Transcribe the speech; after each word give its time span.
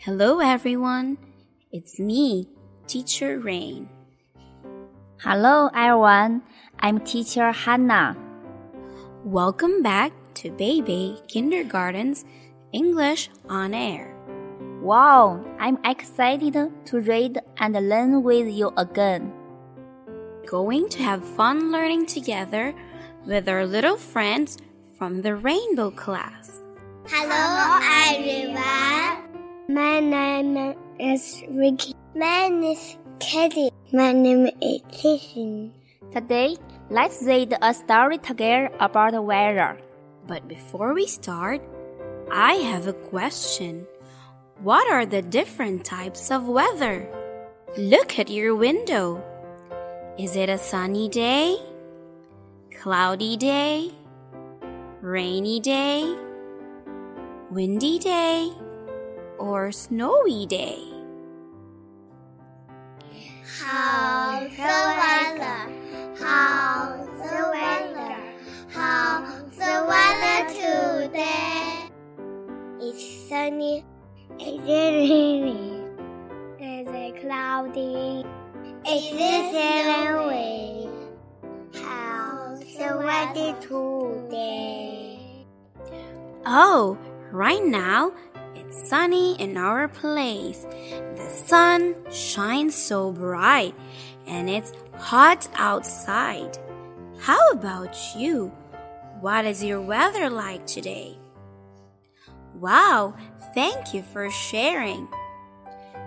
Hello, 0.00 0.38
everyone. 0.38 1.18
It's 1.72 1.98
me, 1.98 2.46
Teacher 2.86 3.40
Reign. 3.40 3.88
Hello, 5.20 5.70
everyone. 5.74 6.42
I'm 6.78 7.00
Teacher 7.00 7.50
Hannah. 7.50 8.16
Welcome 9.24 9.82
back 9.82 10.12
to 10.34 10.52
Baby 10.52 11.18
Kindergarten's 11.26 12.24
English 12.72 13.28
on 13.48 13.74
Air. 13.74 14.14
Wow, 14.80 15.44
I'm 15.58 15.78
excited 15.84 16.54
to 16.54 17.00
read 17.00 17.40
and 17.58 17.74
learn 17.88 18.22
with 18.22 18.46
you 18.46 18.72
again. 18.76 19.32
Going 20.46 20.88
to 20.90 21.02
have 21.02 21.24
fun 21.24 21.72
learning 21.72 22.06
together 22.06 22.72
with 23.26 23.48
our 23.48 23.66
little 23.66 23.96
friends 23.96 24.58
from 24.96 25.22
the 25.22 25.34
Rainbow 25.34 25.90
class. 25.90 26.62
Hello, 27.08 27.80
everyone. 28.14 29.27
My 29.70 30.00
name 30.00 30.74
is 30.98 31.44
Ricky. 31.50 31.92
My 32.16 32.48
name 32.48 32.72
is 32.72 32.96
Katie. 33.20 33.68
My 33.92 34.12
name 34.12 34.48
is 34.62 34.80
Tiffany. 34.90 35.74
Today, 36.10 36.56
let's 36.88 37.22
read 37.22 37.54
a 37.60 37.74
story 37.74 38.16
together 38.16 38.70
about 38.80 39.12
the 39.12 39.20
weather. 39.20 39.78
But 40.26 40.48
before 40.48 40.94
we 40.94 41.06
start, 41.06 41.60
I 42.32 42.54
have 42.72 42.86
a 42.86 42.94
question. 42.94 43.86
What 44.62 44.90
are 44.90 45.04
the 45.04 45.20
different 45.20 45.84
types 45.84 46.30
of 46.30 46.48
weather? 46.48 47.06
Look 47.76 48.18
at 48.18 48.30
your 48.30 48.54
window. 48.56 49.22
Is 50.18 50.34
it 50.34 50.48
a 50.48 50.56
sunny 50.56 51.10
day? 51.10 51.60
Cloudy 52.72 53.36
day? 53.36 53.92
Rainy 55.02 55.60
day? 55.60 56.16
Windy 57.50 57.98
day? 57.98 58.50
Or 59.48 59.72
snowy 59.72 60.44
day? 60.44 60.78
How's 63.60 64.50
the 64.50 64.76
weather? 65.00 65.60
How's 66.20 67.06
the 67.16 67.40
weather? 67.54 68.16
How's 68.68 69.56
the 69.56 69.74
weather 69.88 70.38
today? 70.52 71.88
It's 72.80 73.28
sunny. 73.28 73.84
Is 74.38 74.60
it 74.68 74.92
rainy? 74.92 75.80
Is 76.60 76.88
it 76.92 77.20
cloudy? 77.22 78.26
Is 78.86 79.08
it 79.12 79.44
snowy? 79.50 80.90
How's 81.82 82.60
the 82.60 82.90
weather 83.02 83.52
today? 83.62 85.46
Oh, 86.44 86.98
right 87.32 87.64
now 87.64 88.12
it's 88.54 88.88
sunny 88.88 89.40
in 89.40 89.56
our 89.56 89.88
place. 89.88 90.66
The 91.16 91.30
sun 91.46 91.94
shines 92.10 92.74
so 92.74 93.12
bright 93.12 93.74
and 94.26 94.48
it's 94.48 94.72
hot 94.96 95.48
outside. 95.54 96.58
How 97.20 97.50
about 97.50 97.96
you? 98.16 98.52
What 99.20 99.44
is 99.44 99.64
your 99.64 99.80
weather 99.80 100.30
like 100.30 100.66
today? 100.66 101.18
Wow, 102.54 103.14
thank 103.54 103.94
you 103.94 104.02
for 104.02 104.30
sharing. 104.30 105.08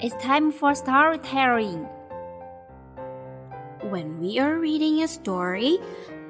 It's 0.00 0.14
time 0.22 0.52
for 0.52 0.74
storytelling. 0.74 1.88
When 3.90 4.18
we 4.20 4.38
are 4.38 4.58
reading 4.58 5.02
a 5.02 5.08
story, 5.08 5.78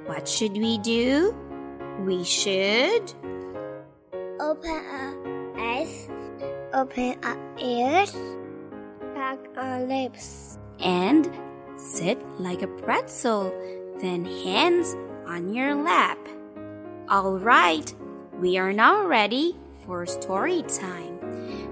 what 0.06 0.28
should 0.28 0.52
we 0.52 0.78
do? 0.78 1.34
We 2.00 2.22
should 2.22 3.12
open 4.38 4.70
our 4.70 5.35
eyes, 5.58 6.08
open 6.72 7.16
our 7.24 7.38
ears, 7.58 8.16
pack 9.14 9.38
our 9.56 9.82
lips, 9.84 10.58
and 10.80 11.30
sit 11.76 12.18
like 12.38 12.62
a 12.62 12.68
pretzel, 12.68 13.52
then 14.00 14.24
hands 14.24 14.94
on 15.26 15.52
your 15.52 15.74
lap. 15.74 16.18
All 17.08 17.38
right, 17.38 17.92
we 18.40 18.58
are 18.58 18.72
now 18.72 19.06
ready 19.06 19.56
for 19.84 20.04
story 20.06 20.62
time. 20.62 21.18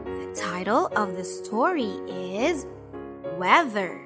The 0.04 0.34
title 0.34 0.86
of 0.96 1.16
the 1.16 1.24
story 1.24 1.92
is 2.08 2.66
Weather 3.38 4.00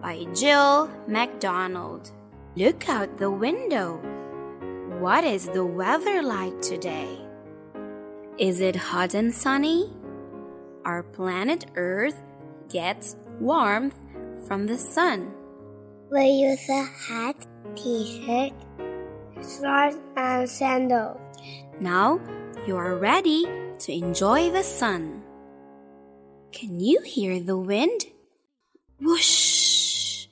by 0.00 0.26
Jill 0.34 0.90
McDonald. 1.06 2.10
Look 2.56 2.88
out 2.88 3.18
the 3.18 3.30
window. 3.30 4.00
What 5.00 5.24
is 5.24 5.48
the 5.48 5.64
weather 5.64 6.22
like 6.22 6.60
today? 6.62 7.23
Is 8.38 8.58
it 8.58 8.74
hot 8.74 9.14
and 9.14 9.32
sunny? 9.32 9.92
Our 10.84 11.04
planet 11.04 11.66
Earth 11.76 12.20
gets 12.68 13.14
warmth 13.38 13.94
from 14.48 14.66
the 14.66 14.76
sun. 14.76 15.32
We 16.10 16.26
use 16.42 16.68
a 16.68 16.82
hat, 16.82 17.46
t-shirt, 17.76 18.52
shorts, 19.36 19.98
and 20.16 20.50
sandals. 20.50 21.20
Now 21.78 22.18
you 22.66 22.76
are 22.76 22.96
ready 22.96 23.46
to 23.78 23.92
enjoy 23.92 24.50
the 24.50 24.64
sun. 24.64 25.22
Can 26.50 26.80
you 26.80 27.02
hear 27.02 27.38
the 27.38 27.56
wind? 27.56 28.06
Whoosh! 29.00 30.26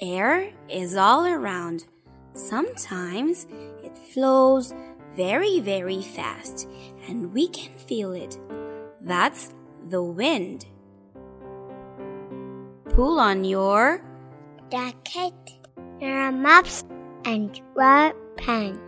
Air 0.00 0.50
is 0.68 0.96
all 0.96 1.24
around. 1.24 1.84
Sometimes 2.34 3.46
it 3.84 3.96
flows 4.12 4.74
very, 5.16 5.60
very 5.60 6.02
fast 6.02 6.68
and 7.08 7.32
we 7.32 7.48
can 7.48 7.72
feel 7.76 8.12
it. 8.12 8.38
That's 9.00 9.52
the 9.88 10.02
wind. 10.02 10.66
Pull 12.90 13.18
on 13.18 13.44
your 13.44 14.02
jacket, 14.70 15.34
your 16.00 16.30
maps, 16.32 16.84
and 17.24 17.58
your 17.76 18.14
pen. 18.36 18.78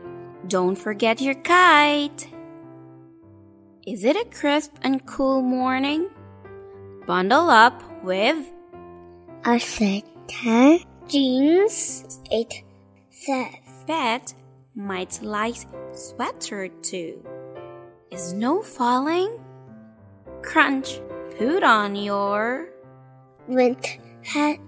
Don't 0.47 0.77
forget 0.77 1.21
your 1.21 1.35
kite. 1.35 2.29
Is 3.87 4.05
it 4.05 4.17
a 4.17 4.25
crisp 4.31 4.73
and 4.83 5.05
cool 5.07 5.43
morning? 5.43 6.09
Bundle 7.07 7.51
up 7.51 7.83
with 8.03 8.51
a 9.45 9.59
sweater, 9.59 10.79
jeans, 11.09 12.21
it 12.31 12.53
says. 13.11 13.65
Bet 13.87 14.33
might 14.75 15.23
like 15.23 15.57
sweater 15.93 16.69
too. 16.69 17.23
Is 18.15 18.33
no 18.33 18.63
falling? 18.63 19.43
Crunch, 20.41 21.01
put 21.37 21.65
on 21.65 21.97
your 21.97 22.69
winter 23.49 23.99
hat, 24.23 24.61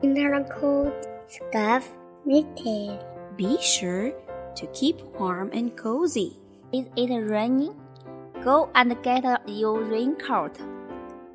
winter 0.00 0.42
coat, 0.48 0.94
scarf, 1.28 1.86
mittens. 2.24 2.96
Be 3.36 3.60
sure 3.60 4.10
to 4.56 4.66
keep 4.72 5.04
warm 5.20 5.50
and 5.52 5.76
cozy. 5.76 6.40
Is 6.72 6.86
it 6.96 7.12
raining? 7.28 7.76
Go 8.42 8.70
and 8.74 8.96
get 9.02 9.22
your 9.50 9.82
raincoat, 9.82 10.56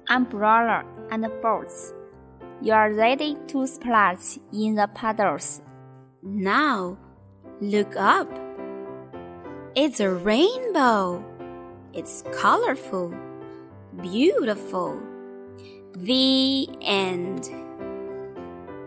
umbrella, 0.09 0.84
and 1.12 1.30
boots. 1.40 1.94
You 2.63 2.74
are 2.74 2.91
ready 2.91 3.38
to 3.50 3.68
splash 3.68 4.40
in 4.51 4.74
the 4.74 4.88
puddles. 4.96 5.62
Now, 6.24 6.97
look 7.62 7.96
up. 7.96 8.28
It's 9.75 10.00
a 10.00 10.09
rainbow. 10.09 11.29
It's 11.94 12.24
colorful, 12.32 13.14
beautiful. 14.02 15.02
The 15.94 16.70
end. 16.82 17.50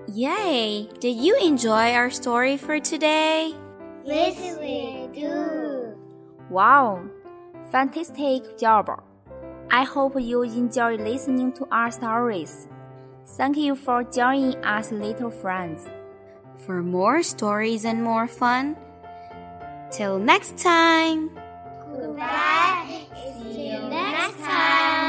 Yay! 0.09 0.89
Did 1.01 1.17
you 1.17 1.37
enjoy 1.43 1.93
our 1.95 2.11
story 2.11 2.57
for 2.57 2.79
today? 2.79 3.55
Yes, 4.05 4.59
we 4.61 5.09
do. 5.13 5.97
Wow! 6.49 7.03
Fantastic 7.71 8.59
job! 8.59 9.03
I 9.71 9.85
hope 9.85 10.21
you 10.21 10.43
enjoy 10.43 10.97
listening 10.97 11.53
to 11.55 11.67
our 11.73 11.91
stories. 11.91 12.69
Thank 13.37 13.57
you 13.57 13.75
for 13.75 14.05
joining 14.05 14.63
us, 14.65 14.93
little 14.93 15.31
friends. 15.31 15.89
For 16.67 16.83
more 16.83 17.23
stories 17.23 17.85
and 17.85 18.03
more 18.03 18.29
fun, 18.29 18.77
till 19.91 20.19
next 20.19 20.59
time. 20.59 21.31
Goodbye. 21.95 23.07
See 23.15 23.73
you 23.73 23.89
next 23.91 24.39
time. 24.39 25.02